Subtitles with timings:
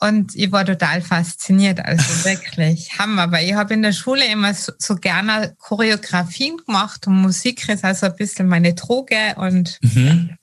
[0.00, 4.52] Und ich war total fasziniert, also wirklich Hammer, weil ich habe in der Schule immer
[4.54, 10.36] so, so, gerne Choreografien gemacht und Musik ist also ein bisschen meine Droge und mhm.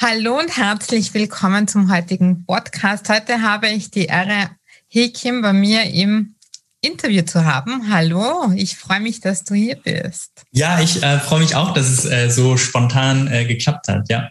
[0.00, 3.08] Hallo und herzlich willkommen zum heutigen Podcast.
[3.08, 4.50] Heute habe ich die Ehre,
[4.86, 6.36] Hekim bei mir im
[6.80, 7.92] Interview zu haben.
[7.92, 10.44] Hallo, ich freue mich, dass du hier bist.
[10.52, 14.30] Ja, ich äh, freue mich auch, dass es äh, so spontan äh, geklappt hat, ja.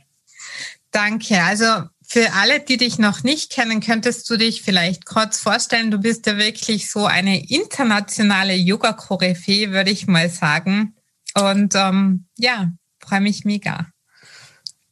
[0.92, 1.44] Danke.
[1.44, 1.66] Also
[2.10, 5.92] für alle, die dich noch nicht kennen, könntest du dich vielleicht kurz vorstellen.
[5.92, 10.96] Du bist ja wirklich so eine internationale Yoga-Koryphäe, würde ich mal sagen.
[11.36, 13.88] Und ähm, ja, freue mich mega.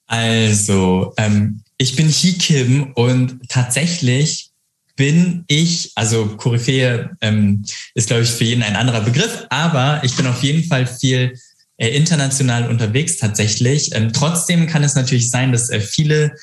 [0.08, 4.52] Also, ähm, ich bin Hi Kim und tatsächlich
[4.98, 10.16] bin ich, also Koryphäe ähm, ist, glaube ich, für jeden ein anderer Begriff, aber ich
[10.18, 11.34] bin auf jeden Fall viel
[11.78, 13.96] äh, international unterwegs tatsächlich.
[13.96, 16.36] Ähm, trotzdem kann es natürlich sein, dass äh, viele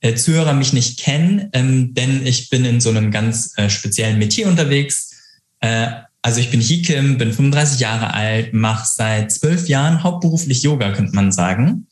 [0.00, 4.18] äh, Zuhörer mich nicht kennen, ähm, denn ich bin in so einem ganz äh, speziellen
[4.18, 5.10] Metier unterwegs.
[5.60, 5.88] Äh,
[6.22, 11.14] also ich bin Hikim, bin 35 Jahre alt, mache seit zwölf Jahren hauptberuflich Yoga, könnte
[11.14, 11.86] man sagen.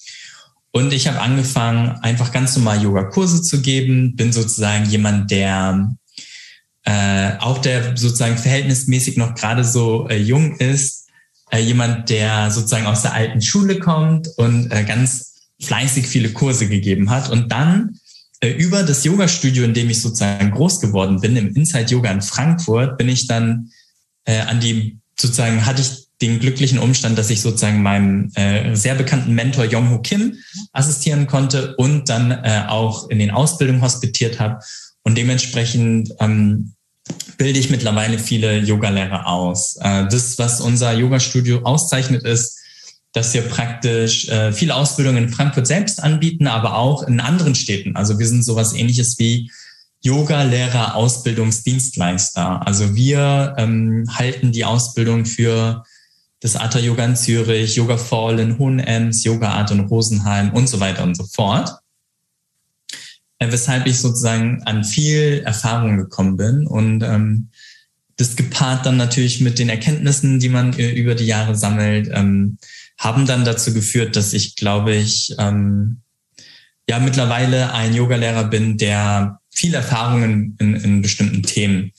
[0.73, 5.97] Und ich habe angefangen, einfach ganz normal Yoga-Kurse zu geben, bin sozusagen jemand, der
[6.85, 11.09] äh, auch der sozusagen verhältnismäßig noch gerade so äh, jung ist,
[11.51, 16.69] äh, jemand, der sozusagen aus der alten Schule kommt und äh, ganz fleißig viele Kurse
[16.69, 17.31] gegeben hat.
[17.31, 17.99] Und dann
[18.41, 22.23] äh, über das Yoga-Studio, in dem ich sozusagen groß geworden bin, im Inside Yoga in
[22.23, 23.71] Frankfurt, bin ich dann
[24.25, 28.95] äh, an die, sozusagen hatte ich den glücklichen Umstand, dass ich sozusagen meinem äh, sehr
[28.95, 30.37] bekannten Mentor Yong Ho Kim
[30.73, 34.61] assistieren konnte und dann äh, auch in den Ausbildungen hospitiert habe.
[35.03, 36.73] Und dementsprechend ähm,
[37.37, 39.77] bilde ich mittlerweile viele Yogalehrer aus.
[39.81, 42.59] Äh, das, was unser Yoga-Studio auszeichnet, ist,
[43.17, 47.97] dass wir praktisch äh, viele Ausbildungen in Frankfurt selbst anbieten, aber auch in anderen Städten.
[47.97, 49.51] Also wir sind sowas ähnliches wie
[50.03, 52.67] Yoga-Lehrer Ausbildungsdienstleister.
[52.67, 55.83] Also wir ähm, halten die Ausbildung für
[56.41, 60.79] das Atta Yoga in Zürich, Yoga Fall in Hohenems, Yoga Art in Rosenheim und so
[60.79, 61.73] weiter und so fort.
[63.39, 67.49] Äh, weshalb ich sozusagen an viel Erfahrung gekommen bin und ähm,
[68.19, 72.59] das gepaart dann natürlich mit den Erkenntnissen, die man äh, über die Jahre sammelt, ähm,
[72.99, 76.01] haben dann dazu geführt, dass ich, glaube ich, ähm,
[76.89, 81.93] ja mittlerweile ein Yogalehrer bin, der viel Erfahrung in, in, in bestimmten Themen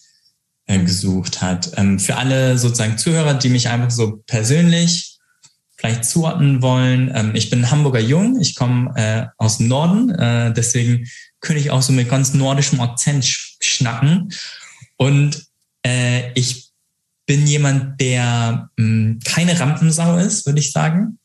[0.66, 1.72] äh, gesucht hat.
[1.78, 5.18] Ähm, für alle sozusagen Zuhörer, die mich einfach so persönlich
[5.78, 10.54] vielleicht zuordnen wollen, ähm, ich bin Hamburger Jung, ich komme äh, aus dem Norden, äh,
[10.54, 11.08] deswegen
[11.40, 14.34] könnte ich auch so mit ganz nordischem Akzent sch schnacken.
[14.98, 15.46] Und
[15.86, 16.67] äh, ich
[17.28, 21.20] bin jemand, der mh, hm, keine Rampensau ist, würde ich sagen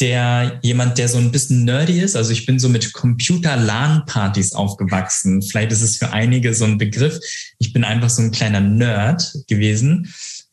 [0.00, 2.14] der jemand, der so ein bisschen nerdy ist.
[2.14, 5.42] Also ich bin so mit Computer-LAN-Partys aufgewachsen.
[5.42, 7.18] Vielleicht ist es für einige so ein Begriff.
[7.58, 10.12] Ich bin einfach so ein kleiner Nerd gewesen.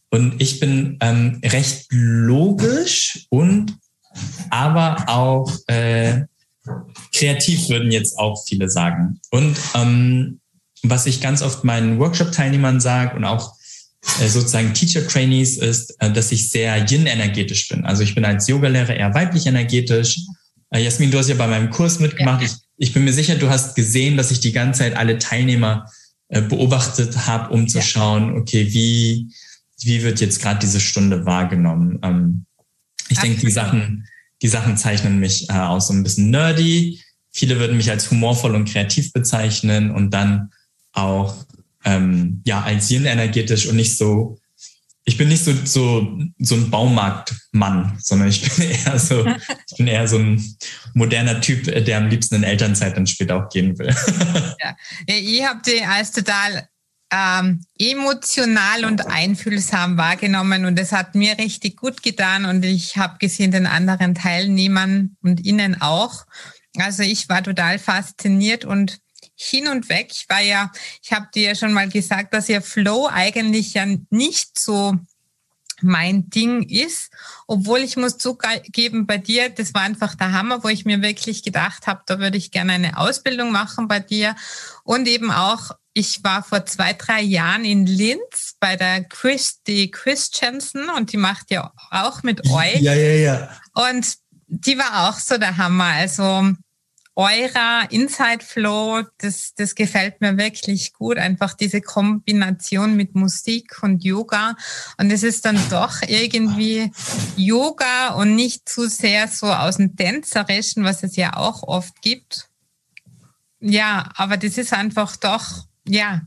[0.10, 3.78] Und ich bin ähm, recht logisch und
[4.50, 6.22] aber auch äh,
[7.14, 9.20] kreativ, würden jetzt auch viele sagen.
[9.30, 10.40] Und ähm,
[10.84, 13.56] was ich ganz oft meinen Workshop-Teilnehmern sage und auch
[14.28, 17.86] sozusagen Teacher Trainees ist, äh, dass ich sehr yin-energetisch bin.
[17.86, 20.20] Also ich bin als Yogalehrer eher weiblich energetisch.
[20.72, 22.42] Äh, Jasmin, du hast ja bei meinem Kurs mitgemacht.
[22.42, 22.48] Ja.
[22.48, 25.86] Ich, ich bin mir sicher, du hast gesehen, dass ich die ganze Zeit alle Teilnehmer
[26.28, 27.84] beobachtet habe, um zu ja.
[27.84, 29.32] schauen, okay, wie,
[29.82, 32.00] wie wird jetzt gerade diese Stunde wahrgenommen?
[32.02, 32.46] Ähm,
[33.10, 34.08] ich denke, die Sachen,
[34.42, 37.00] die Sachen zeichnen mich aus so ein bisschen nerdy.
[37.32, 40.50] Viele würden mich als humorvoll und kreativ bezeichnen und dann
[40.94, 41.36] auch
[41.86, 44.38] ähm, ja als Yin energetisch und nicht so
[45.08, 49.88] ich bin nicht so, so, so ein Baumarktmann, sondern ich bin eher so, ich bin
[49.88, 50.58] eher so ein
[50.94, 53.96] moderner Typ, der am liebsten in Elternzeit dann später auch gehen will.
[54.62, 54.76] Ja,
[55.06, 56.68] ich habe die als total
[57.12, 63.18] ähm, emotional und einfühlsam wahrgenommen und es hat mir richtig gut getan und ich habe
[63.20, 66.26] gesehen den anderen Teilnehmern und ihnen auch.
[66.78, 69.00] Also ich war total fasziniert und
[69.36, 70.10] hin und weg.
[70.12, 70.72] Ich war ja,
[71.04, 74.98] ich habe dir ja schon mal gesagt, dass ja Flow eigentlich ja nicht so
[75.82, 77.12] mein Ding ist,
[77.48, 81.44] obwohl ich muss zugeben, bei dir, das war einfach der Hammer, wo ich mir wirklich
[81.44, 84.36] gedacht habe, da würde ich gerne eine Ausbildung machen bei dir
[84.84, 90.90] und eben auch, ich war vor zwei, drei Jahren in Linz bei der Christy Christensen
[90.90, 92.82] und die macht ja auch mit euch.
[92.82, 93.50] Ja, ja, ja.
[93.74, 94.16] Und
[94.48, 95.86] die war auch so der Hammer.
[95.86, 96.52] Also
[97.16, 101.18] eurer Inside Flow, das, das gefällt mir wirklich gut.
[101.18, 104.56] Einfach diese Kombination mit Musik und Yoga.
[104.98, 106.92] Und es ist dann doch irgendwie
[107.38, 112.50] Yoga und nicht zu sehr so aus dem Tänzerischen, was es ja auch oft gibt.
[113.62, 116.22] Ja, aber das ist einfach doch ja,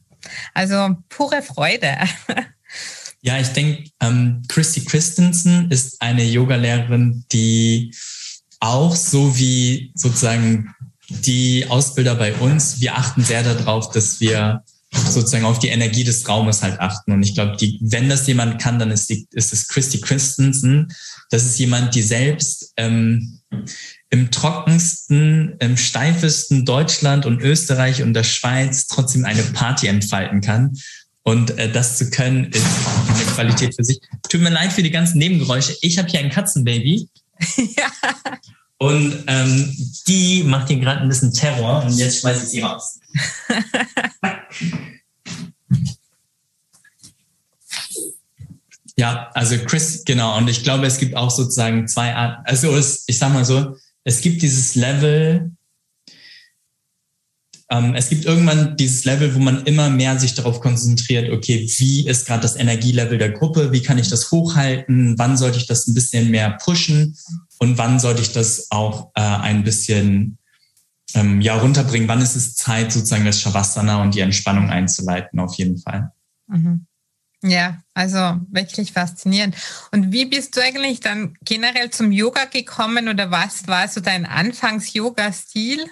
[0.54, 1.96] also pure Freude.
[3.20, 7.92] Ja, ich denke, ähm, Christy Christensen ist eine Yogalehrerin, die
[8.60, 10.74] auch so wie sozusagen
[11.08, 14.62] die Ausbilder bei uns, wir achten sehr darauf, dass wir
[14.92, 17.12] sozusagen auf die Energie des Raumes halt achten.
[17.12, 20.88] Und ich glaube, wenn das jemand kann, dann ist, die, ist es Christy Christensen.
[21.30, 23.40] Das ist jemand, die selbst ähm,
[24.10, 30.74] im trockensten, im steifesten Deutschland und Österreich und der Schweiz trotzdem eine Party entfalten kann.
[31.22, 32.64] Und äh, das zu können, ist
[33.08, 34.00] eine Qualität für sich.
[34.30, 35.76] Tut mir leid für die ganzen Nebengeräusche.
[35.82, 37.06] Ich habe hier ein Katzenbaby.
[37.56, 37.90] ja.
[38.78, 39.76] Und ähm,
[40.06, 43.00] die macht hier gerade ein bisschen Terror und jetzt schmeiße ich sie raus.
[48.96, 50.36] ja, also Chris, genau.
[50.36, 52.42] Und ich glaube, es gibt auch sozusagen zwei Arten.
[52.44, 55.50] Also es, ich sag mal so, es gibt dieses Level,
[57.70, 62.06] ähm, es gibt irgendwann dieses Level, wo man immer mehr sich darauf konzentriert, okay, wie
[62.06, 65.86] ist gerade das Energielevel der Gruppe, wie kann ich das hochhalten, wann sollte ich das
[65.86, 67.16] ein bisschen mehr pushen
[67.58, 70.38] und wann sollte ich das auch äh, ein bisschen
[71.14, 75.54] ähm, ja, runterbringen, wann ist es Zeit, sozusagen das Shavasana und die Entspannung einzuleiten, auf
[75.56, 76.10] jeden Fall.
[76.46, 76.86] Mhm.
[77.42, 78.18] Ja, also
[78.50, 79.54] wirklich faszinierend.
[79.92, 84.26] Und wie bist du eigentlich dann generell zum Yoga gekommen oder was war so dein
[84.26, 85.86] Anfangs-Yoga-Stil?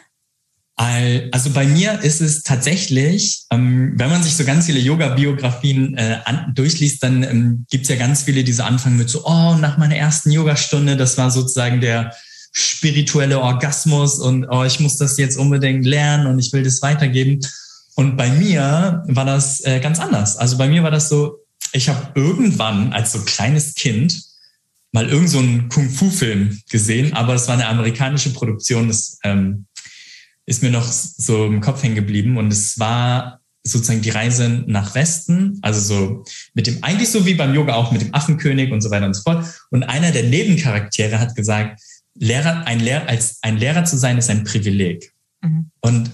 [0.78, 6.18] Also bei mir ist es tatsächlich, ähm, wenn man sich so ganz viele Yoga-Biografien äh,
[6.54, 9.78] durchliest, dann ähm, gibt es ja ganz viele, die so anfangen mit so, oh, nach
[9.78, 12.12] meiner ersten Yogastunde, das war sozusagen der
[12.52, 17.40] spirituelle Orgasmus und oh, ich muss das jetzt unbedingt lernen und ich will das weitergeben.
[17.94, 20.36] Und bei mir war das äh, ganz anders.
[20.36, 21.38] Also bei mir war das so,
[21.72, 24.22] ich habe irgendwann als so kleines Kind
[24.92, 29.66] mal irgend so einen Kung-Fu-Film gesehen, aber es war eine amerikanische Produktion, das ähm,
[30.46, 34.94] ist mir noch so im Kopf hängen geblieben und es war sozusagen die Reise nach
[34.94, 38.80] Westen, also so mit dem, eigentlich so wie beim Yoga auch mit dem Affenkönig und
[38.80, 39.44] so weiter und so fort.
[39.70, 41.80] Und einer der Nebencharaktere hat gesagt,
[42.14, 45.12] Lehrer, ein Lehrer, als ein Lehrer zu sein, ist ein Privileg.
[45.42, 45.70] Mhm.
[45.80, 46.10] Und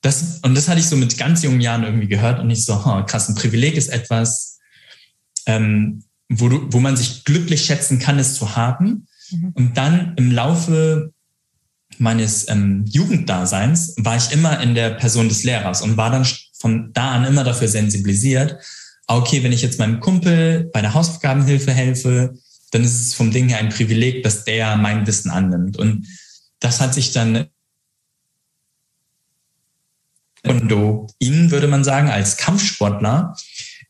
[0.00, 2.74] das, und das hatte ich so mit ganz jungen Jahren irgendwie gehört und ich so,
[2.74, 4.58] oh, krass, ein Privileg ist etwas,
[5.46, 9.06] ähm, wo, du, wo man sich glücklich schätzen kann, es zu haben.
[9.30, 9.52] Mhm.
[9.54, 11.12] Und dann im Laufe
[12.00, 16.26] meines ähm, Jugenddaseins war ich immer in der Person des Lehrers und war dann
[16.58, 18.56] von da an immer dafür sensibilisiert,
[19.06, 22.34] okay, wenn ich jetzt meinem Kumpel bei der Hausaufgabenhilfe helfe,
[22.72, 25.76] dann ist es vom Ding her ein Privileg, dass der mein Wissen annimmt.
[25.76, 26.06] Und
[26.60, 27.46] das hat sich dann
[30.44, 30.72] und
[31.18, 33.36] ihn würde man sagen, als Kampfsportler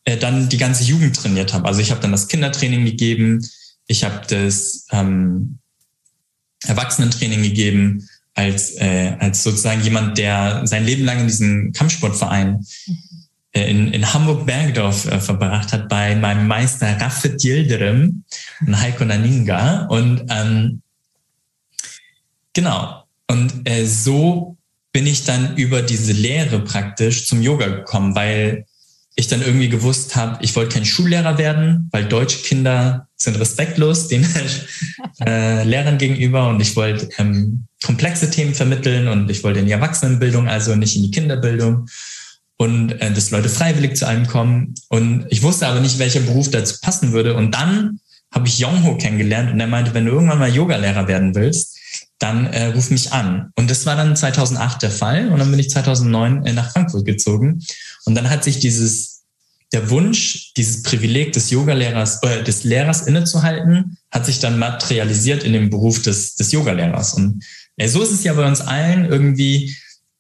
[0.05, 1.67] äh, dann die ganze Jugend trainiert habe.
[1.67, 3.47] Also ich habe dann das Kindertraining gegeben,
[3.87, 5.59] ich habe das ähm,
[6.65, 12.65] Erwachsenentraining gegeben, als, äh, als sozusagen jemand, der sein Leben lang in diesem Kampfsportverein
[13.53, 18.25] äh, in, in Hamburg-Bergdorf äh, verbracht hat bei meinem Meister Raffet Yildirim
[18.67, 19.87] und Heiko Naninga.
[19.87, 20.83] Und ähm,
[22.53, 24.57] genau, und äh, so
[24.93, 28.67] bin ich dann über diese Lehre praktisch zum Yoga gekommen, weil
[29.15, 34.09] ich dann irgendwie gewusst habe, ich wollte kein Schullehrer werden, weil deutsche Kinder sind respektlos
[34.09, 34.27] den
[35.27, 39.73] äh, Lehrern gegenüber und ich wollte ähm, komplexe Themen vermitteln und ich wollte in die
[39.73, 41.87] Erwachsenenbildung, also nicht in die Kinderbildung
[42.59, 46.51] und äh, dass Leute freiwillig zu einem kommen und ich wusste aber nicht, welcher Beruf
[46.51, 48.01] dazu passen würde und dann
[48.33, 51.79] habe ich Yongho kennengelernt und er meinte, wenn du irgendwann mal Yogalehrer werden willst,
[52.19, 53.51] dann äh, ruf mich an.
[53.57, 55.29] Und das war dann 2008 der Fall.
[55.29, 57.63] Und dann bin ich 2009 äh, nach Frankfurt gezogen.
[58.05, 59.16] Und dann hat sich dieses,
[59.73, 65.53] der Wunsch, dieses Privileg des Yogalehrers, äh, des Lehrers innezuhalten, hat sich dann materialisiert in
[65.53, 67.15] dem Beruf des, des Yogalehrers.
[67.15, 67.45] Und
[67.77, 69.75] äh, so ist es ja bei uns allen irgendwie,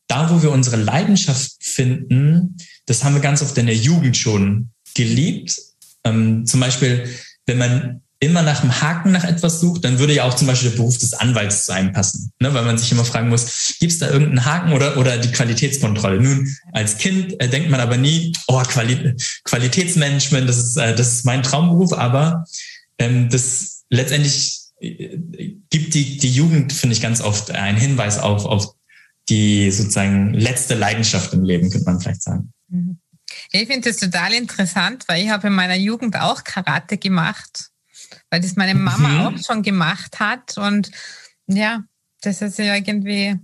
[0.09, 4.71] da wo wir unsere Leidenschaft finden, das haben wir ganz oft in der Jugend schon
[4.95, 5.57] geliebt.
[6.05, 7.09] Ähm, zum Beispiel,
[7.47, 10.71] wenn man immer nach einem Haken nach etwas sucht, dann würde ja auch zum Beispiel
[10.71, 12.33] der Beruf des Anwalts zu einem passen.
[12.41, 12.53] Ne?
[12.55, 16.21] Weil man sich immer fragen muss, gibt es da irgendeinen Haken oder, oder die Qualitätskontrolle?
[16.21, 21.13] Nun, als Kind äh, denkt man aber nie, oh, Quali Qualitätsmanagement, das ist, äh, das
[21.13, 22.45] ist mein Traumberuf, aber
[22.99, 25.19] ähm, das letztendlich äh,
[25.69, 28.75] gibt die, die Jugend, finde ich, ganz oft einen Hinweis auf, auf
[29.29, 32.53] die sozusagen letzte Leidenschaft im Leben, könnte man vielleicht sagen.
[32.69, 32.99] Mhm.
[33.53, 37.71] Ich finde das total interessant, weil ich habe in meiner Jugend auch Karate gemacht
[38.31, 39.21] weil das meine Mama mhm.
[39.21, 40.59] auch schon gemacht hat.
[40.59, 40.91] Und
[41.47, 41.85] ja,
[42.23, 43.37] das ist ja irgendwie,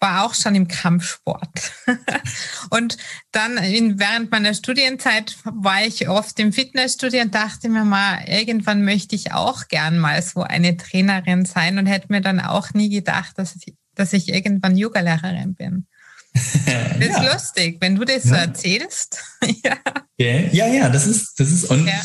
[0.00, 1.72] war auch schon im Kampfsport.
[2.70, 2.98] und
[3.30, 8.84] dann in, während meiner Studienzeit war ich oft im Fitnessstudio und dachte mir mal, irgendwann
[8.84, 12.90] möchte ich auch gern mal so eine Trainerin sein und hätte mir dann auch nie
[12.90, 15.86] gedacht, dass ich, dass ich irgendwann Yogalehrerin bin.
[16.98, 17.32] Das ist ja.
[17.32, 19.22] lustig, wenn du das so erzählst.
[19.64, 19.76] ja.
[20.18, 22.00] Ja, ja, das ist, das ist, und ja,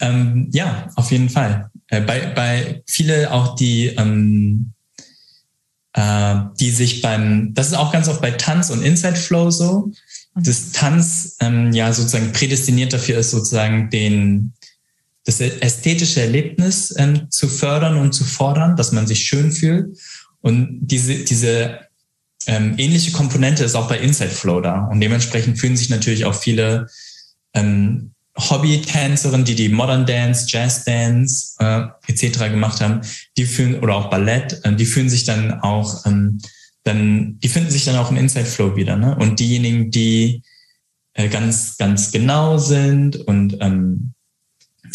[0.00, 1.70] ähm, ja auf jeden Fall.
[1.88, 4.72] Äh, bei, bei viele auch die, ähm,
[5.92, 9.92] äh, die sich beim, das ist auch ganz oft bei Tanz und Inside Flow so,
[10.34, 10.42] mhm.
[10.42, 14.52] dass Tanz ähm, ja sozusagen prädestiniert dafür ist, sozusagen den,
[15.24, 19.98] das ästhetische Erlebnis ähm, zu fördern und zu fordern, dass man sich schön fühlt.
[20.40, 21.80] Und diese, diese
[22.46, 24.84] ähm, ähnliche Komponente ist auch bei Inside Flow da.
[24.84, 26.86] Und dementsprechend fühlen sich natürlich auch viele
[27.54, 32.50] ähm, Hobby-Tänzerinnen, die die Modern Dance, Jazz Dance äh, etc.
[32.50, 33.00] gemacht haben,
[33.36, 36.38] die fühlen oder auch Ballett, äh, die fühlen sich dann auch ähm,
[36.84, 38.96] dann, die finden sich dann auch im Inside Flow wieder.
[38.96, 39.16] Ne?
[39.16, 40.42] Und diejenigen, die
[41.14, 44.12] äh, ganz ganz genau sind und ähm,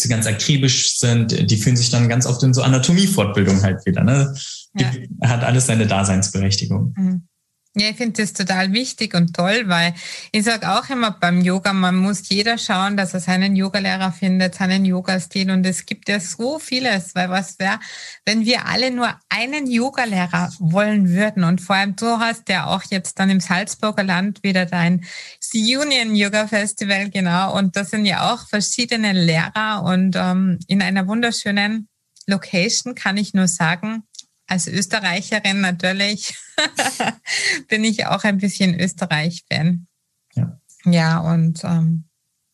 [0.08, 4.02] ganz akribisch sind, die fühlen sich dann ganz oft in so Anatomiefortbildung halt wieder.
[4.02, 4.34] Ne?
[4.78, 4.90] Ja.
[5.22, 6.94] Hat alles seine Daseinsberechtigung.
[6.96, 7.28] Mhm.
[7.74, 9.94] Ja, ich finde das total wichtig und toll, weil
[10.30, 14.56] ich sage auch immer beim Yoga, man muss jeder schauen, dass er seinen Yogalehrer findet,
[14.56, 15.50] seinen Yogastil.
[15.50, 17.80] Und es gibt ja so vieles, weil was wäre,
[18.26, 21.44] wenn wir alle nur einen Yogalehrer wollen würden.
[21.44, 25.06] Und vor allem du hast ja auch jetzt dann im Salzburger Land wieder dein
[25.54, 27.56] Union Yoga Festival, genau.
[27.56, 31.88] Und das sind ja auch verschiedene Lehrer und ähm, in einer wunderschönen
[32.26, 34.04] Location kann ich nur sagen,
[34.52, 36.36] als Österreicherin natürlich
[37.68, 39.86] bin ich auch ein bisschen Österreich-Fan.
[40.34, 40.60] Ja.
[40.84, 42.04] ja, und ähm,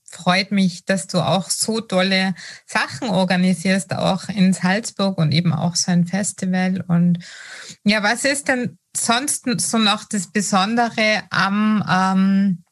[0.09, 2.37] freut mich, dass du auch so tolle
[2.67, 6.85] Sachen organisierst, auch in Salzburg und eben auch so ein Festival.
[6.87, 7.19] Und
[7.83, 12.65] ja, was ist denn sonst so noch das Besondere am, ähm,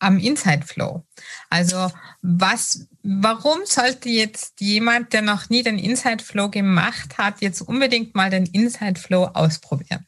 [0.00, 1.06] am Inside Flow?
[1.50, 1.88] Also
[2.20, 8.16] was Warum sollte jetzt jemand, der noch nie den Inside Flow gemacht hat, jetzt unbedingt
[8.16, 10.04] mal den Inside Flow ausprobieren?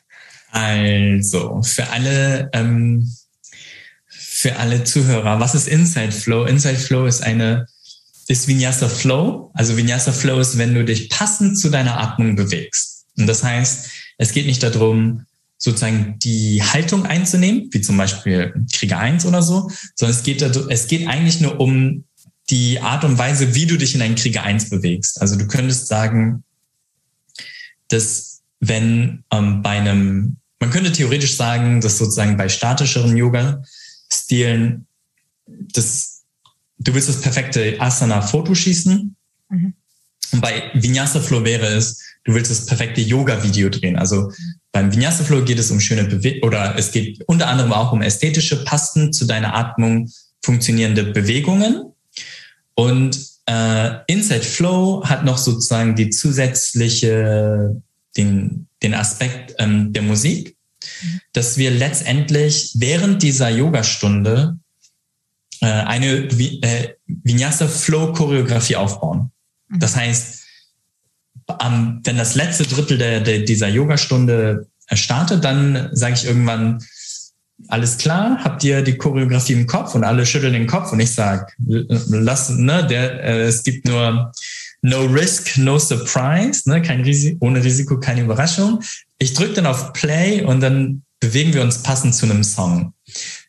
[0.51, 3.09] Also, für alle, ähm,
[4.09, 6.45] für alle Zuhörer, was ist Inside Flow?
[6.47, 7.67] Inside Flow ist eine,
[8.27, 9.53] ist Vinyasa Flow.
[9.55, 13.07] Also Vinyasa Flow ist, wenn du dich passend zu deiner Atmung bewegst.
[13.17, 15.25] Und das heißt, es geht nicht darum,
[15.57, 20.87] sozusagen die Haltung einzunehmen, wie zum Beispiel Krieger 1 oder so, sondern es geht, es
[20.89, 22.05] geht eigentlich nur um
[22.51, 25.21] die Art und Weise, wie du dich in einen Krieger 1 bewegst.
[25.21, 26.45] Also du könntest sagen,
[27.89, 34.87] dass wenn ähm, bei einem, man könnte theoretisch sagen, dass sozusagen bei statischeren Yoga-Stilen,
[35.47, 36.23] dass
[36.79, 39.17] du willst das perfekte Asana-Foto schießen.
[39.51, 39.75] Mhm.
[40.33, 43.97] Und bei Vinyasa Flow wäre es, du willst das perfekte Yoga-Video drehen.
[43.97, 44.31] Also
[44.73, 48.03] beim Vinyasa Flow geht es um schöne Bewegungen oder es geht unter anderem auch um
[48.03, 50.11] ästhetische, passend zu deiner Atmung
[50.45, 51.93] funktionierende Bewegungen.
[52.79, 57.75] Und äh, Inside Flow hat noch sozusagen die zusätzliche,
[58.17, 60.57] den, den Aspekt ähm, der Musik,
[61.33, 64.59] dass wir letztendlich während dieser Yogastunde
[65.61, 69.33] äh, eine äh, Vinyasa Flow Choreografie aufbauen.
[69.71, 69.81] Mhm.
[69.81, 70.45] Das heißt,
[71.61, 76.81] ähm, wenn das letzte Drittel der, der, dieser Yogastunde startet, dann sage ich irgendwann,
[77.67, 81.13] alles klar, habt ihr die Choreografie im Kopf und alle schütteln den Kopf und ich
[81.13, 84.33] sag, lass, ne, der, äh, es gibt nur
[84.83, 88.81] no risk, no surprise, ne, kein Risiko, ohne Risiko keine Überraschung.
[89.19, 92.93] Ich drücke dann auf Play und dann bewegen wir uns passend zu einem Song.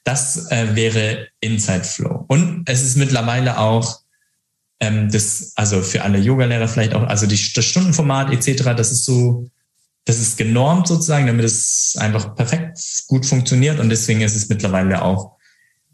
[0.03, 2.25] Das äh, wäre Inside Flow.
[2.27, 3.99] Und es ist mittlerweile auch
[4.79, 9.05] ähm, das, also für alle Yogalehrer vielleicht auch, also die, das Stundenformat etc., das ist
[9.05, 9.49] so
[10.05, 15.01] das ist genormt sozusagen, damit es einfach perfekt gut funktioniert und deswegen ist es mittlerweile
[15.01, 15.37] auch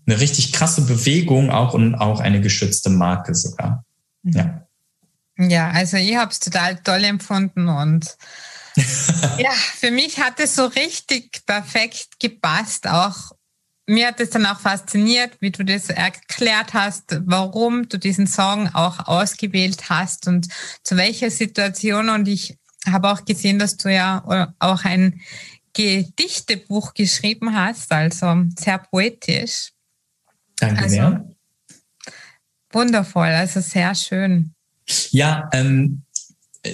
[0.08, 3.84] eine richtig krasse Bewegung auch und auch eine geschützte Marke sogar.
[4.24, 4.62] Ja.
[5.38, 8.16] Ja, also ich habe es total toll empfunden und
[9.38, 12.88] ja, für mich hat es so richtig perfekt gepasst.
[12.88, 13.32] Auch
[13.88, 18.74] mir hat es dann auch fasziniert, wie du das erklärt hast, warum du diesen Song
[18.74, 20.48] auch ausgewählt hast und
[20.84, 22.10] zu welcher Situation.
[22.10, 25.22] Und ich habe auch gesehen, dass du ja auch ein
[25.74, 29.72] Gedichtebuch geschrieben hast, also sehr poetisch.
[30.60, 31.36] Danke also, sehr.
[32.72, 34.54] Wundervoll, also sehr schön.
[35.12, 36.04] Ja, ähm,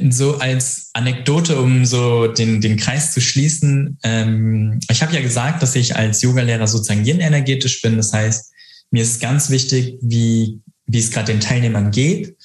[0.10, 3.98] so als Anekdote, um so den, den Kreis zu schließen.
[4.04, 7.98] Ähm, ich habe ja gesagt, dass ich als Yogalehrer sozusagen yin-energetisch bin.
[7.98, 8.54] Das heißt,
[8.92, 12.36] mir ist ganz wichtig, wie, wie es gerade den Teilnehmern geht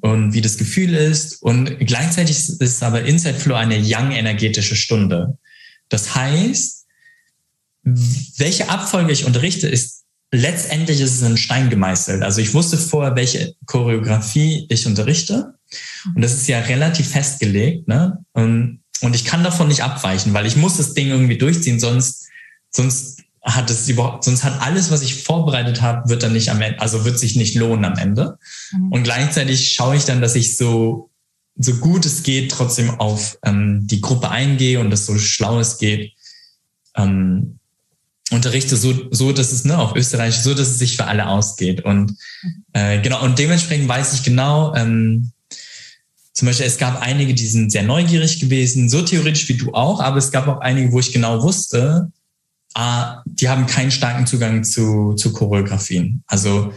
[0.00, 1.42] und wie das Gefühl ist.
[1.42, 5.38] Und gleichzeitig ist aber Inside Flow eine young energetische Stunde.
[5.88, 6.86] Das heißt,
[7.82, 12.22] welche Abfolge ich unterrichte, ist letztendlich ist es in Stein gemeißelt.
[12.22, 15.54] Also ich wusste vorher, welche Choreografie ich unterrichte.
[16.14, 17.88] Und das ist ja relativ festgelegt.
[17.88, 18.18] Ne?
[18.32, 22.28] Und, und ich kann davon nicht abweichen, weil ich muss das Ding irgendwie durchziehen, sonst
[22.70, 26.60] sonst hat es überhaupt, sonst hat alles, was ich vorbereitet habe, wird dann nicht am
[26.60, 28.38] Ende, also wird sich nicht lohnen am Ende.
[28.72, 28.92] Mhm.
[28.92, 31.10] Und gleichzeitig schaue ich dann, dass ich so,
[31.56, 35.78] so gut es geht, trotzdem auf ähm, die Gruppe eingehe und das so schlau es
[35.78, 36.12] geht,
[36.96, 37.58] ähm,
[38.30, 41.84] unterrichte so, so, dass es, ne, auf Österreich, so, dass es sich für alle ausgeht.
[41.84, 42.14] Und
[42.72, 45.32] äh, genau, und dementsprechend weiß ich genau, ähm,
[46.38, 50.00] zum Beispiel, es gab einige, die sind sehr neugierig gewesen, so theoretisch wie du auch,
[50.00, 52.12] aber es gab auch einige, wo ich genau wusste,
[52.78, 56.22] ah, die haben keinen starken Zugang zu, zu Choreografien.
[56.28, 56.72] Also,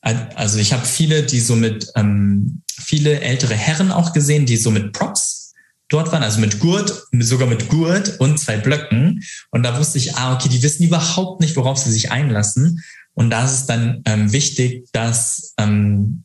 [0.00, 4.70] also ich habe viele, die so mit, ähm, viele ältere Herren auch gesehen, die so
[4.70, 5.52] mit Props
[5.88, 9.22] dort waren, also mit Gurt, sogar mit Gurt und zwei Blöcken.
[9.50, 12.82] Und da wusste ich, ah, okay, die wissen überhaupt nicht, worauf sie sich einlassen.
[13.12, 16.24] Und da ist es dann ähm, wichtig, dass ähm,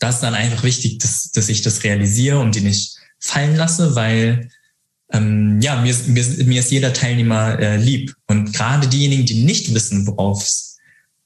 [0.00, 3.94] das ist dann einfach wichtig, dass, dass ich das realisiere und die nicht fallen lasse,
[3.94, 4.48] weil
[5.12, 8.14] ähm, ja, mir, mir, mir ist jeder Teilnehmer äh, lieb.
[8.26, 10.46] Und gerade diejenigen, die nicht wissen, worauf,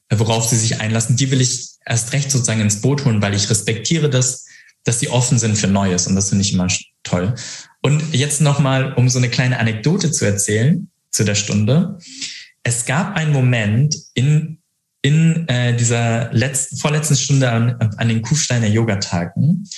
[0.08, 3.34] äh, worauf sie sich einlassen, die will ich erst recht sozusagen ins Boot holen, weil
[3.34, 4.46] ich respektiere das,
[4.84, 6.06] dass sie offen sind für Neues.
[6.06, 6.68] Und das finde ich immer
[7.02, 7.34] toll.
[7.82, 11.98] Und jetzt nochmal, um so eine kleine Anekdote zu erzählen zu der Stunde.
[12.62, 14.58] Es gab einen Moment in,
[15.02, 19.68] in äh, dieser letzten, vorletzten Stunde an, an den Kufsteiner Yoga-Tagen,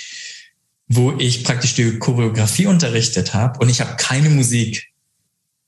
[0.89, 4.93] wo ich praktisch die Choreografie unterrichtet habe und ich habe keine Musik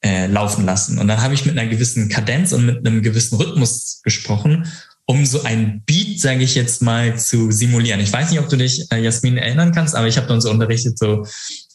[0.03, 0.99] äh, laufen lassen.
[0.99, 4.67] Und dann habe ich mit einer gewissen Kadenz und mit einem gewissen Rhythmus gesprochen,
[5.07, 8.01] um so ein Beat, sage ich jetzt mal, zu simulieren.
[8.01, 10.51] Ich weiß nicht, ob du dich, äh, Jasmin, erinnern kannst, aber ich habe dann so
[10.51, 11.27] unterrichtet, so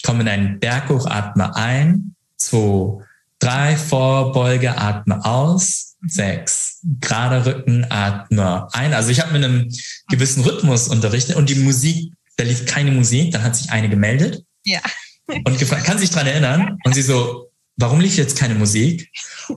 [0.04, 3.04] komm in einen Berg hoch, atme ein, zwei,
[3.40, 8.94] drei, Vorbeuge, atme aus, sechs, gerade Rücken, atme ein.
[8.94, 9.70] Also ich habe mit einem
[10.10, 14.44] gewissen Rhythmus unterrichtet und die Musik da lief keine Musik, dann hat sich eine gemeldet.
[14.66, 14.82] Ja.
[15.28, 16.78] Und gefragt, kann sich dran erinnern?
[16.84, 19.12] Und sie so, warum lief jetzt keine Musik?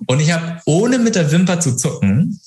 [0.07, 2.41] Und ich habe, ohne mit der Wimper zu zucken,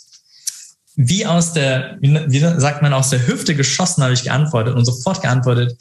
[0.95, 5.21] wie aus der, wie sagt man, aus der Hüfte geschossen, habe ich geantwortet und sofort
[5.21, 5.77] geantwortet,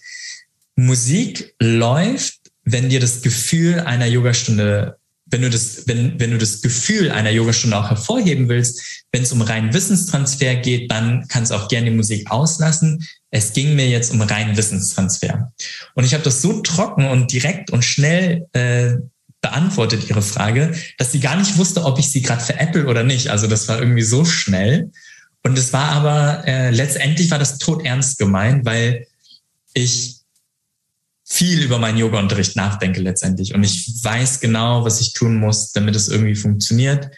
[0.74, 6.62] Musik läuft, wenn dir das Gefühl einer Yogastunde wenn du das, wenn, wenn du das
[6.62, 11.56] Gefühl einer Yogastunde auch hervorheben willst, wenn es um reinen Wissenstransfer geht, dann kannst du
[11.56, 13.04] auch gerne die Musik auslassen.
[13.36, 15.52] Es ging mir jetzt um reinen Wissenstransfer.
[15.94, 18.94] Und ich habe das so trocken und direkt und schnell äh,
[19.42, 23.28] beantwortet, ihre Frage, dass sie gar nicht wusste, ob ich sie gerade veräpple oder nicht.
[23.28, 24.90] Also das war irgendwie so schnell.
[25.42, 29.06] Und es war aber, äh, letztendlich war das todernst gemeint, weil
[29.74, 30.16] ich
[31.26, 33.54] viel über meinen Yoga-Unterricht nachdenke letztendlich.
[33.54, 37.10] Und ich weiß genau, was ich tun muss, damit es irgendwie funktioniert.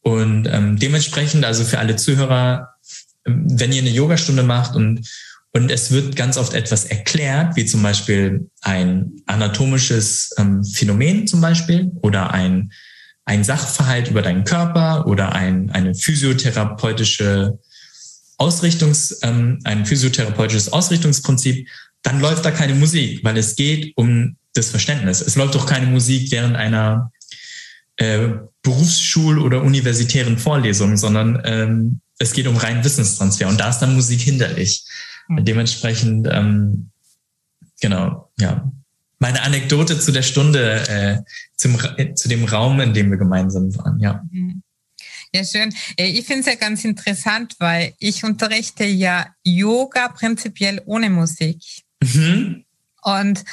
[0.00, 2.76] Und ähm, dementsprechend, also für alle Zuhörer,
[3.24, 5.06] wenn ihr eine Yogastunde macht und,
[5.52, 11.40] und es wird ganz oft etwas erklärt, wie zum Beispiel ein anatomisches ähm, Phänomen zum
[11.40, 12.72] Beispiel oder ein,
[13.24, 17.58] ein Sachverhalt über deinen Körper oder ein, eine physiotherapeutische
[18.38, 21.68] Ausrichtungs, ähm, ein physiotherapeutisches Ausrichtungsprinzip,
[22.02, 25.20] dann läuft da keine Musik, weil es geht um das Verständnis.
[25.20, 27.12] Es läuft doch keine Musik während einer
[27.96, 28.30] äh,
[28.62, 33.94] Berufsschul- oder universitären Vorlesung, sondern ähm, es geht um reinen Wissenstransfer und da ist dann
[33.94, 34.84] Musik hinderlich.
[35.30, 35.44] Mhm.
[35.44, 36.90] Dementsprechend, ähm,
[37.80, 38.70] genau, ja.
[39.18, 41.18] Meine Anekdote zu der Stunde, äh,
[41.54, 44.24] zum, äh, zu dem Raum, in dem wir gemeinsam waren, ja.
[44.30, 44.62] Mhm.
[45.32, 45.72] Ja, schön.
[45.96, 51.62] Äh, ich finde es ja ganz interessant, weil ich unterrichte ja Yoga prinzipiell ohne Musik.
[52.02, 52.64] Mhm.
[53.02, 53.44] Und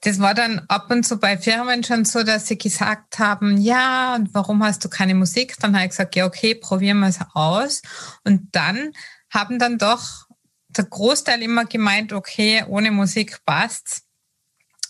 [0.00, 4.16] das war dann ab und zu bei Firmen schon so, dass sie gesagt haben, ja,
[4.16, 5.56] und warum hast du keine Musik?
[5.60, 7.82] Dann habe ich gesagt, ja, okay, probieren wir es aus.
[8.24, 8.92] Und dann
[9.30, 10.29] haben dann doch
[10.76, 14.02] der Großteil immer gemeint, okay, ohne Musik passt's.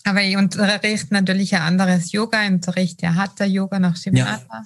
[0.03, 4.45] Aber ich unterrichte natürlich ein anderes Yoga, ich unterrichte ja Hatha Yoga nach Shivanata.
[4.49, 4.63] Ja.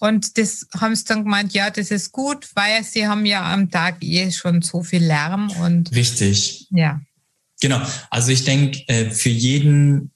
[0.00, 3.70] Und das haben sie dann gemeint, ja, das ist gut, weil sie haben ja am
[3.70, 5.94] Tag eh schon so viel Lärm und.
[5.94, 6.66] Richtig.
[6.70, 7.00] Ja.
[7.60, 7.80] Genau.
[8.10, 10.10] Also ich denke, äh, für jeden,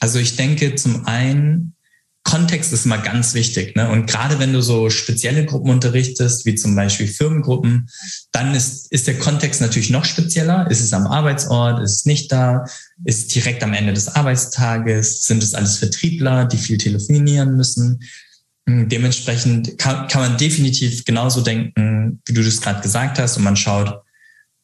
[0.00, 1.76] also ich denke zum einen,
[2.24, 3.74] Kontext ist immer ganz wichtig.
[3.74, 3.88] Ne?
[3.88, 7.88] Und gerade wenn du so spezielle Gruppen unterrichtest, wie zum Beispiel Firmengruppen,
[8.32, 10.70] dann ist, ist der Kontext natürlich noch spezieller.
[10.70, 11.82] Ist es am Arbeitsort?
[11.82, 12.64] Ist es nicht da?
[13.04, 15.22] Ist es direkt am Ende des Arbeitstages?
[15.22, 18.00] Sind es alles Vertriebler, die viel telefonieren müssen?
[18.68, 23.38] Hm, dementsprechend kann, kann man definitiv genauso denken, wie du das gerade gesagt hast.
[23.38, 24.02] Und man schaut,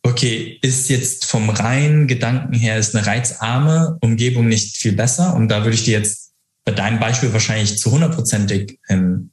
[0.02, 5.34] okay, ist jetzt vom reinen Gedanken her, ist eine reizarme Umgebung nicht viel besser?
[5.34, 6.23] Und da würde ich dir jetzt
[6.64, 9.30] bei deinem Beispiel wahrscheinlich zu hundertprozentig ähm,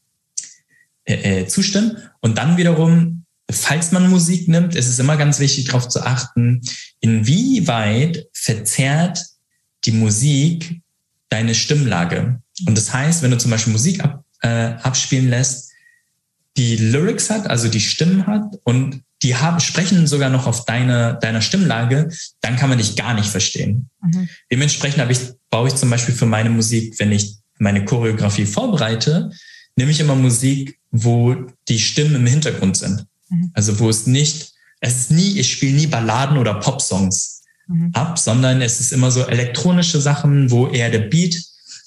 [1.06, 1.98] äh, äh, zustimmen.
[2.20, 6.62] Und dann wiederum, falls man Musik nimmt, ist es immer ganz wichtig, darauf zu achten,
[7.00, 9.26] inwieweit verzerrt
[9.86, 10.82] die Musik
[11.30, 12.42] deine Stimmlage.
[12.68, 15.72] Und das heißt, wenn du zum Beispiel Musik ab, äh, abspielen lässt,
[16.58, 21.18] die Lyrics hat, also die Stimmen hat und die haben, sprechen sogar noch auf deine,
[21.22, 22.10] deiner Stimmlage,
[22.42, 23.90] dann kann man dich gar nicht verstehen.
[24.02, 24.30] Mhm.
[24.52, 29.32] Dementsprechend habe ich, baue ich zum Beispiel für meine Musik, wenn ich meine Choreografie vorbereite,
[29.76, 31.36] nehme ich immer Musik, wo
[31.68, 33.06] die Stimmen im Hintergrund sind.
[33.30, 33.52] Mhm.
[33.54, 37.92] Also wo es nicht, es ist nie, ich spiele nie Balladen oder Popsongs mhm.
[37.94, 41.36] ab, sondern es ist immer so elektronische Sachen, wo eher der Beat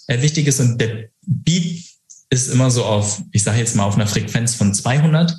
[0.07, 1.85] äh, wichtig ist und der Beat
[2.31, 5.37] ist immer so auf, ich sage jetzt mal auf einer Frequenz von 200.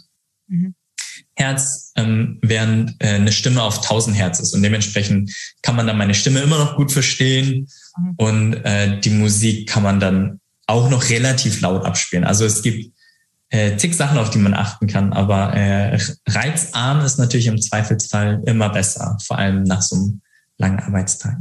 [0.47, 0.75] Mhm.
[1.36, 4.54] Herz, ähm, während äh, eine Stimme auf 1000 Hertz ist.
[4.54, 7.67] Und dementsprechend kann man dann meine Stimme immer noch gut verstehen
[7.98, 8.13] mhm.
[8.17, 12.24] und äh, die Musik kann man dann auch noch relativ laut abspielen.
[12.24, 12.93] Also es gibt
[13.50, 18.41] äh, zig Sachen, auf die man achten kann, aber äh, reizarm ist natürlich im Zweifelsfall
[18.45, 20.21] immer besser, vor allem nach so einem
[20.58, 21.38] langen Arbeitstag.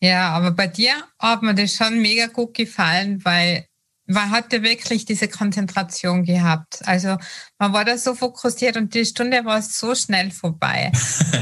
[0.00, 3.66] Ja, aber bei dir hat mir das schon mega gut gefallen, weil
[4.06, 6.86] man hatte wirklich diese Konzentration gehabt.
[6.86, 7.16] Also
[7.58, 10.92] man war da so fokussiert und die Stunde war so schnell vorbei.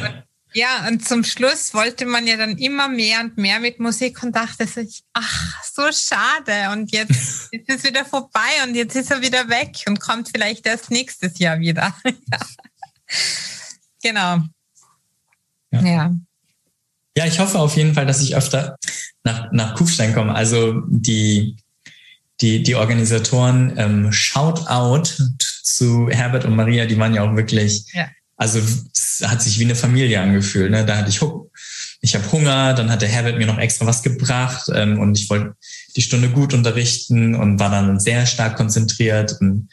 [0.54, 4.34] ja, und zum Schluss wollte man ja dann immer mehr und mehr mit Musik und
[4.34, 6.70] dachte sich, ach, so schade.
[6.72, 10.66] Und jetzt ist es wieder vorbei und jetzt ist er wieder weg und kommt vielleicht
[10.66, 11.94] erst nächstes Jahr wieder.
[14.02, 14.38] genau.
[15.70, 15.80] Ja.
[15.82, 16.14] ja.
[17.16, 18.76] Ja, ich hoffe auf jeden Fall, dass ich öfter
[19.22, 20.34] nach, nach Kufstein komme.
[20.34, 21.56] Also die,
[22.40, 25.16] die, die Organisatoren, ähm, Shout out
[25.62, 28.08] zu Herbert und Maria, die waren ja auch wirklich, ja.
[28.36, 30.70] also es hat sich wie eine Familie angefühlt.
[30.70, 30.84] Ne?
[30.84, 31.20] Da hatte ich,
[32.00, 35.30] ich habe Hunger, dann hat der Herbert mir noch extra was gebracht ähm, und ich
[35.30, 35.54] wollte
[35.96, 39.36] die Stunde gut unterrichten und war dann sehr stark konzentriert.
[39.40, 39.68] Und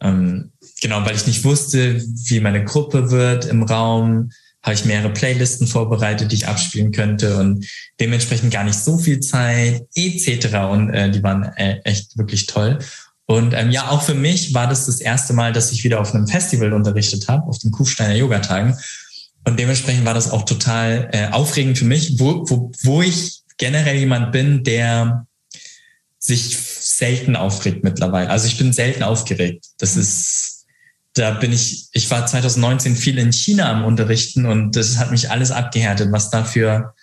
[0.00, 4.30] ähm, genau, weil ich nicht wusste, wie meine Gruppe wird im Raum,
[4.68, 7.66] habe ich mehrere Playlisten vorbereitet, die ich abspielen könnte und
[7.98, 10.56] dementsprechend gar nicht so viel Zeit etc.
[10.70, 12.78] Und äh, die waren äh, echt wirklich toll.
[13.24, 16.14] Und ähm, ja, auch für mich war das das erste Mal, dass ich wieder auf
[16.14, 18.76] einem Festival unterrichtet habe, auf den Kufsteiner Yoga-Tagen.
[19.44, 23.96] Und dementsprechend war das auch total äh, aufregend für mich, wo, wo, wo ich generell
[23.96, 25.26] jemand bin, der
[26.18, 28.28] sich selten aufregt mittlerweile.
[28.28, 29.64] Also ich bin selten aufgeregt.
[29.78, 30.47] Das ist
[31.18, 35.30] da bin ich, ich war 2019 viel in China am Unterrichten und das hat mich
[35.30, 36.94] alles abgehärtet, was da für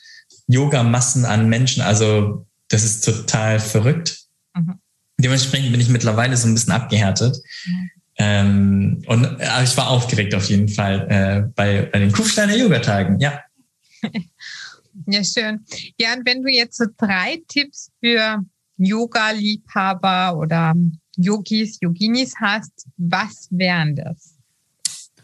[0.47, 4.25] Yoga-Massen an Menschen, also das ist total verrückt.
[4.53, 4.79] Mhm.
[5.17, 7.37] Dementsprechend bin ich mittlerweile so ein bisschen abgehärtet.
[7.65, 7.89] Mhm.
[8.17, 13.19] Ähm, und aber ich war aufgeregt auf jeden Fall äh, bei, bei den Kufsteiner Yoga-Tagen,
[13.19, 13.41] ja.
[15.07, 15.65] ja, schön.
[15.99, 18.39] Ja, und wenn du jetzt so drei Tipps für
[18.77, 20.73] Yoga-Liebhaber oder
[21.17, 24.35] Yogis, Yoginis hast, was wären das?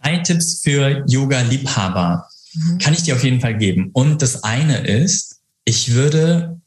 [0.01, 2.77] Drei Tipps für Yoga-Liebhaber mhm.
[2.79, 3.89] kann ich dir auf jeden Fall geben.
[3.93, 6.59] Und das eine ist, ich würde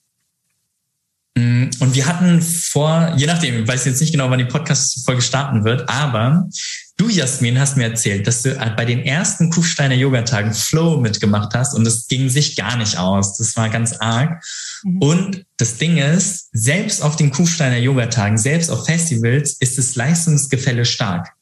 [1.37, 5.23] mm, und wir hatten vor, je nachdem, ich weiß jetzt nicht genau, wann die Podcast-Folge
[5.23, 6.49] starten wird, aber
[6.97, 11.75] du, Jasmin, hast mir erzählt, dass du bei den ersten Kufsteiner Yoga-Tagen Flow mitgemacht hast
[11.75, 13.37] und es ging sich gar nicht aus.
[13.37, 14.43] Das war ganz arg.
[14.85, 14.99] Mhm.
[14.99, 20.85] Und das Ding ist, selbst auf den Kufsteiner Yoga-Tagen, selbst auf Festivals ist das Leistungsgefälle
[20.85, 21.33] stark.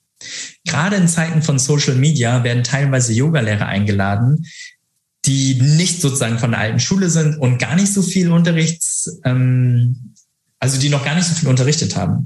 [0.64, 4.46] Gerade in Zeiten von Social Media werden teilweise Yogalehrer eingeladen,
[5.24, 10.14] die nicht sozusagen von der alten Schule sind und gar nicht so viel Unterrichts, ähm,
[10.59, 12.24] also die noch gar nicht so viel unterrichtet haben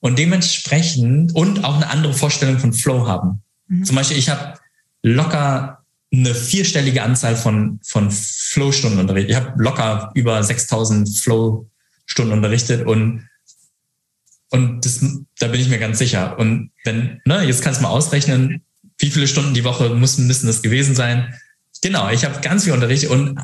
[0.00, 3.42] und dementsprechend und auch eine andere Vorstellung von Flow haben.
[3.68, 3.84] Mhm.
[3.84, 4.58] Zum Beispiel, ich habe
[5.02, 5.83] locker
[6.18, 9.30] eine vierstellige Anzahl von, von Flow-Stunden unterrichtet.
[9.30, 13.28] Ich habe locker über 6000 Flow-Stunden unterrichtet und,
[14.50, 15.00] und das,
[15.38, 16.38] da bin ich mir ganz sicher.
[16.38, 18.62] Und wenn, ne, jetzt kannst du mal ausrechnen,
[18.98, 21.34] wie viele Stunden die Woche müssen, müssen das gewesen sein.
[21.82, 23.38] Genau, ich habe ganz viel unterrichtet und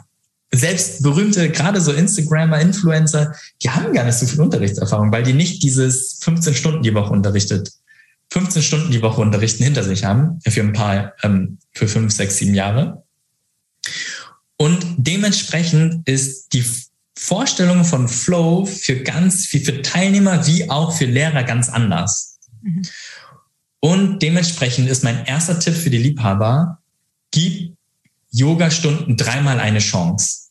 [0.52, 5.32] selbst berühmte, gerade so Instagrammer, Influencer, die haben gar nicht so viel Unterrichtserfahrung, weil die
[5.32, 7.70] nicht dieses 15 Stunden die Woche unterrichtet,
[8.32, 12.36] 15 Stunden die Woche unterrichten hinter sich haben, für ein paar, ähm, für fünf, sechs,
[12.36, 13.04] sieben Jahre.
[14.56, 16.64] Und dementsprechend ist die
[17.18, 22.38] Vorstellung von Flow für ganz, für, für Teilnehmer wie auch für Lehrer ganz anders.
[22.62, 22.82] Mhm.
[23.80, 26.78] Und dementsprechend ist mein erster Tipp für die Liebhaber,
[27.30, 27.74] gib
[28.30, 30.50] Yoga-Stunden dreimal eine Chance.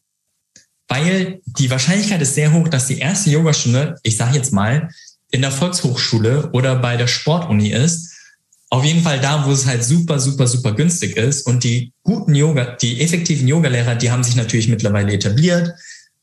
[0.88, 4.90] Weil die Wahrscheinlichkeit ist sehr hoch, dass die erste Yogastunde, ich sage jetzt mal,
[5.32, 8.14] in der Volkshochschule oder bei der Sportuni ist.
[8.70, 11.48] Auf jeden Fall da, wo es halt super, super, super günstig ist.
[11.48, 15.74] Und die guten Yoga, die effektiven Yogalehrer, die haben sich natürlich mittlerweile etabliert,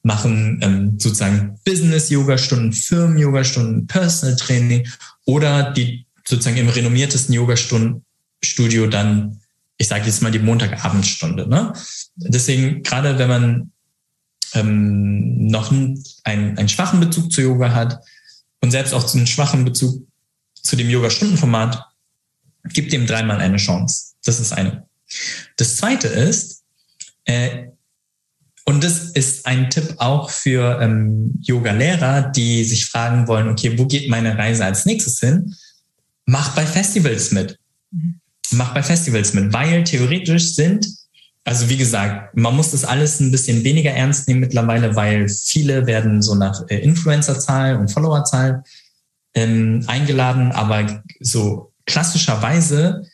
[0.03, 4.87] machen ähm, sozusagen Business-Yoga-Stunden, Firmen-Yoga-Stunden, Personal Training
[5.25, 9.41] oder die sozusagen im renommiertesten Yoga-Studio dann
[9.79, 11.49] ich sage jetzt mal die Montagabendstunde.
[11.49, 11.73] Ne?
[12.17, 13.73] Deswegen, gerade wenn man
[14.55, 18.01] ähm, noch einen, einen schwachen Bezug zu Yoga hat
[18.67, 20.05] und selbst auch zu einem schwachen Bezug
[20.61, 21.87] zu dem Yoga-Stundenformat,
[22.65, 24.15] gib dem dreimal eine Chance.
[24.25, 24.89] Das ist eine.
[25.57, 26.65] Das zweite ist,
[27.27, 27.69] äh,
[28.65, 33.87] und das ist ein Tipp auch für ähm, Yoga-Lehrer, die sich fragen wollen, okay, wo
[33.87, 35.55] geht meine Reise als nächstes hin?
[36.25, 37.61] Mach bei Festivals mit.
[37.93, 38.21] Mhm.
[38.51, 40.89] Mach bei Festivals mit, weil theoretisch sind,
[41.47, 45.87] also wie gesagt, man muss das alles ein bisschen weniger ernst nehmen mittlerweile, weil viele
[45.87, 48.65] werden so nach äh, Influencer-Zahl und Follower-Zahl
[49.35, 53.05] ähm, eingeladen, aber so klassischerweise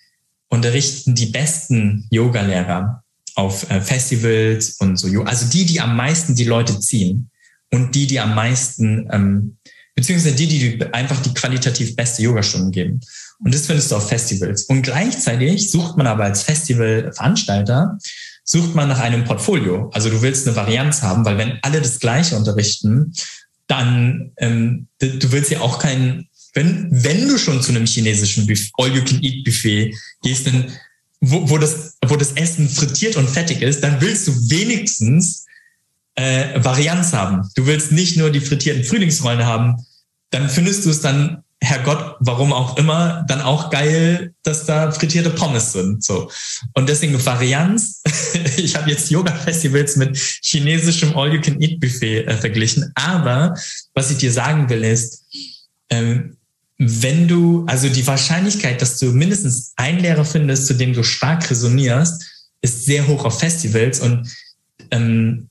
[0.48, 6.44] unterrichten die besten Yoga-Lehrer auf äh, Festivals und so, also die, die am meisten die
[6.44, 7.28] Leute ziehen
[7.70, 9.58] und die, die am meisten, ähm,
[9.94, 13.00] beziehungsweise die, die einfach die qualitativ beste Yogastunden geben.
[13.44, 14.64] Und das findest du auf Festivals.
[14.64, 17.98] Und gleichzeitig sucht man aber als Festivalveranstalter,
[18.44, 19.90] sucht man nach einem Portfolio.
[19.92, 23.12] Also du willst eine Varianz haben, weil wenn alle das Gleiche unterrichten,
[23.66, 28.46] dann ähm, du willst ja auch keinen, wenn, wenn du schon zu einem chinesischen
[28.78, 30.72] All-You-Can-Eat-Buffet gehst, dann
[31.22, 35.46] wo, wo, das, wo das Essen frittiert und fettig ist, dann willst du wenigstens
[36.16, 37.48] äh, Varianz haben.
[37.55, 39.87] Du willst nicht nur die frittierten Frühlingsrollen haben,
[40.31, 45.31] dann findest du es dann, Herrgott, warum auch immer, dann auch geil, dass da frittierte
[45.31, 46.03] Pommes sind.
[46.03, 46.29] So.
[46.75, 48.03] Und deswegen Varianz.
[48.57, 52.90] ich habe jetzt Yoga-Festivals mit chinesischem All-You-Can-Eat-Buffet äh, verglichen.
[52.96, 53.55] Aber
[53.94, 55.25] was ich dir sagen will, ist,
[55.88, 56.37] ähm,
[56.79, 61.48] wenn du, also die Wahrscheinlichkeit, dass du mindestens einen Lehrer findest, zu dem du stark
[61.48, 62.25] resonierst,
[62.61, 64.29] ist sehr hoch auf Festivals und
[64.90, 65.48] ähm,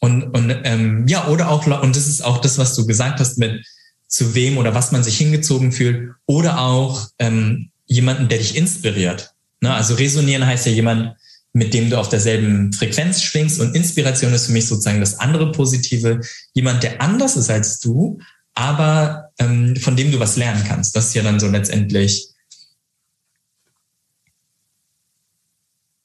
[0.00, 3.38] und, und ähm, ja, oder auch, und das ist auch das, was du gesagt hast
[3.38, 3.64] mit
[4.12, 9.34] zu wem oder was man sich hingezogen fühlt, oder auch ähm, jemanden, der dich inspiriert.
[9.62, 9.72] Ne?
[9.72, 11.16] Also resonieren heißt ja jemand,
[11.54, 15.50] mit dem du auf derselben Frequenz schwingst und Inspiration ist für mich sozusagen das andere
[15.50, 16.20] Positive.
[16.52, 18.18] Jemand, der anders ist als du,
[18.54, 20.94] aber ähm, von dem du was lernen kannst.
[20.94, 22.28] Das ist ja dann so letztendlich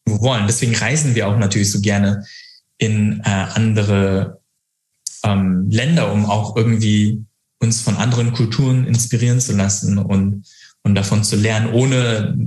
[0.06, 0.48] wollen.
[0.48, 2.26] Deswegen reisen wir auch natürlich so gerne
[2.78, 4.40] in äh, andere
[5.24, 7.26] ähm, Länder, um auch irgendwie
[7.60, 10.46] uns von anderen Kulturen inspirieren zu lassen und,
[10.84, 12.38] und davon zu lernen, ohne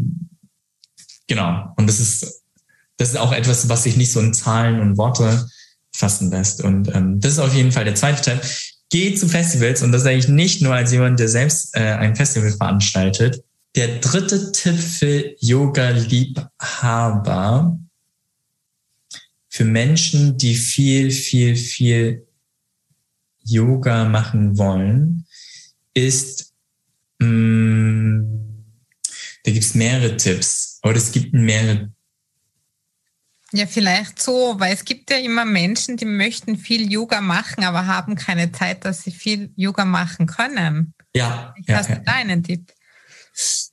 [1.26, 1.72] genau.
[1.76, 2.42] Und das ist,
[2.96, 5.48] das ist auch etwas, was sich nicht so in Zahlen und Worte
[5.92, 6.62] fassen lässt.
[6.62, 8.40] Und ähm, das ist auf jeden Fall der zweite Teil
[8.90, 12.14] geh zu Festivals und das sage ich nicht nur als jemand, der selbst äh, ein
[12.16, 13.42] Festival veranstaltet.
[13.76, 17.78] Der dritte Tipp für Yoga-Liebhaber,
[19.48, 22.26] für Menschen, die viel, viel, viel
[23.50, 25.26] Yoga machen wollen,
[25.94, 26.52] ist,
[27.18, 28.64] mh, mm,
[29.44, 31.90] da gibt es mehrere Tipps, oder es gibt mehrere
[33.52, 37.86] ja, vielleicht so, weil es gibt ja immer Menschen, die möchten viel Yoga machen, aber
[37.86, 40.94] haben keine Zeit, dass sie viel Yoga machen können.
[41.14, 41.52] Ja.
[41.58, 41.96] Ich ja, hast ja.
[41.96, 42.72] du deinen Tipp?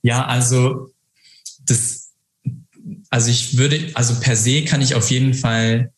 [0.02, 0.92] Ja, also
[1.60, 2.10] das,
[3.10, 5.92] also ich würde, also per se kann ich auf jeden Fall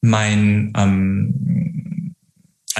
[0.00, 1.79] mein, ähm,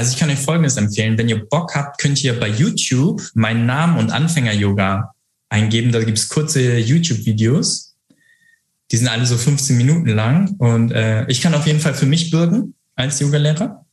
[0.00, 1.16] also ich kann euch Folgendes empfehlen.
[1.16, 5.14] Wenn ihr Bock habt, könnt ihr bei YouTube meinen Namen und Anfänger-Yoga
[5.48, 5.92] eingeben.
[5.92, 7.90] Da gibt's kurze YouTube-Videos
[8.90, 12.06] die sind alle so 15 Minuten lang und äh, ich kann auf jeden Fall für
[12.06, 13.84] mich bürgen als Yogalehrer.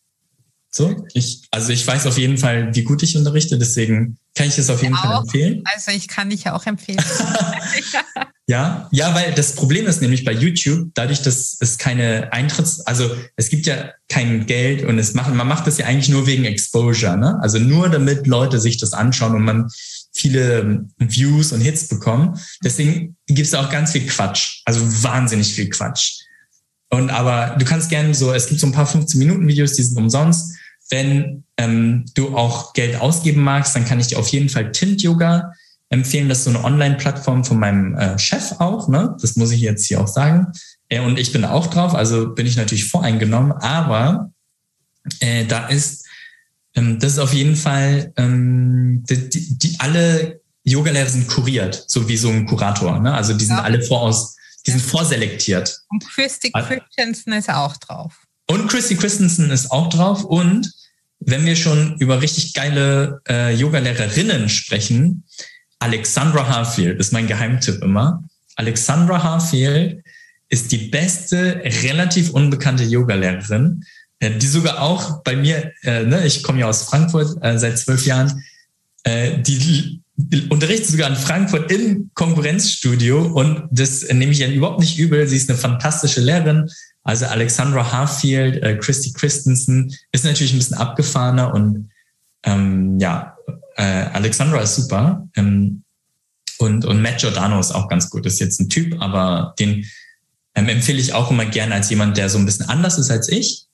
[0.70, 4.58] So, ich, also ich weiß auf jeden Fall, wie gut ich unterrichte, deswegen kann ich
[4.58, 5.04] es auf jeden auch.
[5.04, 5.64] Fall empfehlen.
[5.74, 7.00] Also ich kann dich ja auch empfehlen.
[8.50, 13.14] ja, ja, weil das Problem ist nämlich bei YouTube, dadurch, dass es keine Eintritts, also
[13.36, 16.46] es gibt ja kein Geld und es machen, man macht das ja eigentlich nur wegen
[16.46, 17.38] Exposure, ne?
[17.42, 19.70] Also nur damit Leute sich das anschauen und man
[20.14, 22.40] viele Views und Hits bekommen.
[22.64, 26.22] Deswegen gibt es auch ganz viel Quatsch, also wahnsinnig viel Quatsch.
[26.90, 29.84] Und aber du kannst gerne so, es gibt so ein paar 15 Minuten Videos, die
[29.84, 30.56] sind umsonst.
[30.90, 35.02] Wenn ähm, du auch Geld ausgeben magst, dann kann ich dir auf jeden Fall Tint
[35.02, 35.52] Yoga
[35.90, 36.30] empfehlen.
[36.30, 38.88] Das ist so eine Online-Plattform von meinem äh, Chef auch.
[38.88, 39.16] Ne?
[39.22, 40.52] Das muss ich jetzt hier auch sagen.
[40.90, 43.52] Äh, und ich bin auch drauf, also bin ich natürlich voreingenommen.
[43.54, 44.32] Aber
[45.20, 46.08] äh, da ist
[46.78, 52.08] ähm, das ist auf jeden Fall, ähm, die, die, die alle Yogalehrer sind kuriert, so
[52.08, 53.00] wie so ein Kurator.
[53.00, 53.14] Ne?
[53.14, 53.64] Also die sind ja.
[53.64, 55.82] alle voraus, die sind vorselektiert.
[55.90, 58.14] Und Christy Christensen ist auch drauf.
[58.48, 60.24] Und Christy Christensen ist auch drauf.
[60.24, 60.72] Und
[61.20, 65.24] wenn wir schon über richtig geile äh, Yogalehrerinnen sprechen,
[65.80, 68.24] Alexandra Harfield ist mein Geheimtipp immer.
[68.56, 70.04] Alexandra Harfield
[70.50, 73.84] ist die beste, relativ unbekannte Yogalehrerin.
[74.20, 77.78] Äh, die sogar auch bei mir, äh, ne, ich komme ja aus Frankfurt äh, seit
[77.78, 78.44] zwölf Jahren,
[79.04, 84.80] äh, die, die unterrichtet sogar in Frankfurt im Konkurrenzstudio und das nehme ich ihr überhaupt
[84.80, 85.28] nicht übel.
[85.28, 86.68] Sie ist eine fantastische Lehrerin.
[87.04, 91.90] Also Alexandra Harfield, äh, Christy Christensen ist natürlich ein bisschen abgefahrener und
[92.44, 93.37] ähm, ja,
[93.76, 95.28] äh, Alexandra ist super.
[95.36, 95.84] Ähm,
[96.60, 98.26] und, und Matt Giordano ist auch ganz gut.
[98.26, 99.86] ist jetzt ein Typ, aber den
[100.56, 103.30] ähm, empfehle ich auch immer gerne als jemand, der so ein bisschen anders ist als
[103.30, 103.66] ich.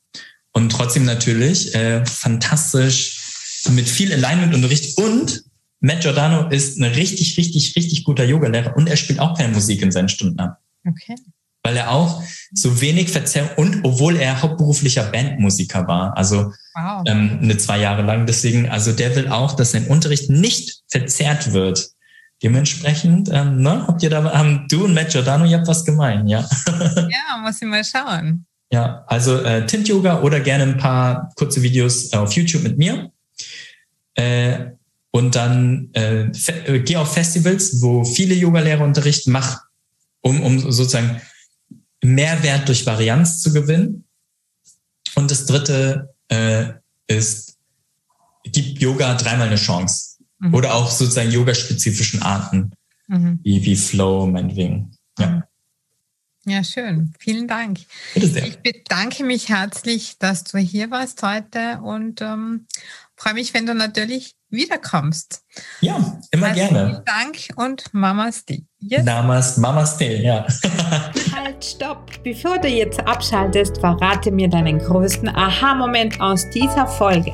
[0.51, 3.19] Und trotzdem natürlich äh, fantastisch
[3.71, 4.97] mit viel Alignment-Unterricht.
[4.97, 5.43] Und
[5.79, 9.81] Matt Giordano ist ein richtig, richtig, richtig guter Yogalehrer und er spielt auch keine Musik
[9.81, 10.59] in seinen Stunden ab.
[10.86, 11.15] Okay.
[11.63, 12.21] Weil er auch
[12.54, 17.04] so wenig Verzerrung und obwohl er hauptberuflicher Bandmusiker war, also wow.
[17.08, 18.26] ähm, eine zwei Jahre lang.
[18.26, 21.89] Deswegen, also der will auch, dass sein Unterricht nicht verzerrt wird.
[22.43, 26.28] Dementsprechend, ähm, ne, habt ihr da, haben du und Matt Giordano, ihr habt was gemein,
[26.28, 26.45] ja?
[26.67, 28.45] ja, muss ich mal schauen.
[28.69, 32.78] Ja, also äh, Tint Yoga oder gerne ein paar kurze Videos äh, auf YouTube mit
[32.78, 33.12] mir.
[34.15, 34.71] Äh,
[35.12, 39.62] und dann äh, äh, geh auf Festivals, wo viele Yogalehrer unterrichten, mach,
[40.21, 41.21] um, um sozusagen
[42.03, 44.05] Mehrwert durch Varianz zu gewinnen.
[45.15, 46.73] Und das dritte äh,
[47.07, 47.57] ist,
[48.43, 50.17] gib Yoga dreimal eine Chance.
[50.39, 50.53] Mhm.
[50.53, 52.71] Oder auch sozusagen yogaspezifischen Arten,
[53.07, 53.39] mhm.
[53.43, 54.91] wie, wie Flow, meinetwegen.
[55.19, 55.27] Ja.
[55.27, 55.43] Mhm.
[56.45, 57.13] Ja, schön.
[57.19, 57.79] Vielen Dank.
[58.13, 58.45] Bitte sehr.
[58.45, 62.67] Ich bedanke mich herzlich, dass du hier warst heute und ähm,
[63.15, 65.41] freue mich, wenn du natürlich wiederkommst.
[65.79, 66.89] Ja, immer also gerne.
[66.89, 68.63] Vielen Dank und Namaste.
[68.79, 69.05] Yes.
[69.05, 70.45] Namaste, Namaste, ja.
[71.63, 72.12] Stopp.
[72.23, 77.32] Bevor du jetzt abschaltest, verrate mir deinen größten Aha-Moment aus dieser Folge.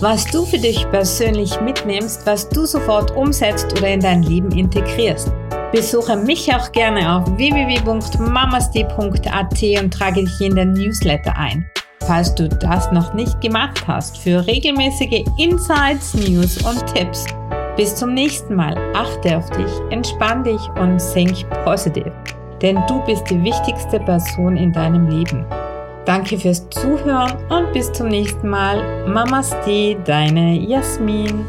[0.00, 5.32] Was du für dich persönlich mitnimmst, was du sofort umsetzt oder in dein Leben integrierst.
[5.72, 11.68] Besuche mich auch gerne auf www.mamasti.at und trage dich in den Newsletter ein.
[12.06, 17.26] Falls du das noch nicht gemacht hast, für regelmäßige Insights, News und Tipps.
[17.76, 18.76] Bis zum nächsten Mal.
[18.94, 22.12] Achte auf dich, entspann dich und think positive.
[22.62, 25.46] Denn du bist die wichtigste Person in deinem Leben.
[26.04, 29.06] Danke fürs Zuhören und bis zum nächsten Mal.
[29.06, 31.44] Mamaste, deine Jasmin.